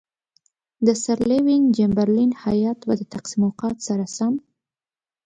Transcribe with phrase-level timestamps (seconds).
[0.85, 4.33] د سر لیوین چمبرلین هیات به د تقسیم اوقات سره سم.